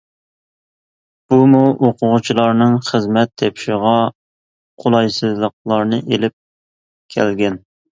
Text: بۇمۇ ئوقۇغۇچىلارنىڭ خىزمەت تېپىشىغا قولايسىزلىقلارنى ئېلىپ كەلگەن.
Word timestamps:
بۇمۇ 1.33 1.61
ئوقۇغۇچىلارنىڭ 1.73 2.79
خىزمەت 2.89 3.35
تېپىشىغا 3.43 3.95
قولايسىزلىقلارنى 4.83 6.05
ئېلىپ 6.13 6.39
كەلگەن. 7.19 7.67